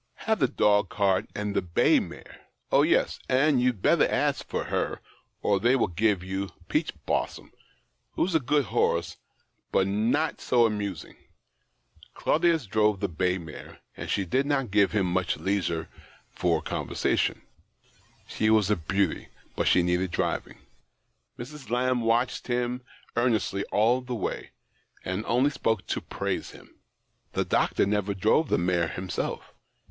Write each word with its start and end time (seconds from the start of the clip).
Have 0.15 0.39
the 0.39 0.47
dog 0.47 0.89
cart 0.89 1.29
and 1.35 1.55
the 1.55 1.61
bay 1.61 1.99
mare. 1.99 2.47
Oh 2.71 2.81
yes— 2.81 3.19
and 3.29 3.61
you'd 3.61 3.83
better 3.83 4.07
ask 4.07 4.43
for 4.47 4.63
her, 4.63 4.99
or 5.43 5.59
they 5.59 5.75
will 5.75 5.85
give 5.89 6.23
you' 6.23 6.49
Peach 6.69 6.91
blossom,' 7.05 7.51
who's 8.13 8.33
a 8.33 8.39
good 8.39 8.65
horse, 8.65 9.17
but 9.71 9.85
not 9.85 10.41
so 10.41 10.65
amusing." 10.65 11.17
Claudius 12.15 12.65
drove 12.65 12.99
the 12.99 13.07
bay 13.07 13.37
mare, 13.37 13.77
and 13.95 14.09
she 14.09 14.23
did 14.25 14.47
62 14.47 14.47
THE 14.47 14.47
OCTAVE 14.47 14.49
OF 14.49 14.49
CLAUDIUS. 14.49 14.63
not 14.65 14.71
give 14.71 14.91
him 14.93 15.05
much 15.13 15.37
leisure 15.37 15.87
for 16.31 16.63
conversation. 16.63 17.43
She 18.25 18.49
was 18.49 18.71
a 18.71 18.75
beauty, 18.77 19.27
but 19.55 19.67
she 19.67 19.83
needed 19.83 20.09
driving. 20.09 20.57
Mrs. 21.37 21.69
Lamb 21.69 22.01
watphed 22.01 22.47
him 22.47 22.81
earnestly 23.15 23.63
all 23.65 24.01
the 24.01 24.15
way, 24.15 24.49
and 25.05 25.23
only 25.27 25.51
spoke 25.51 25.85
to 25.85 26.01
praise 26.01 26.49
him. 26.49 26.73
The 27.33 27.45
doctor 27.45 27.85
never 27.85 28.15
drove 28.15 28.49
the 28.49 28.57
mare 28.57 28.87
himself. 28.87 29.53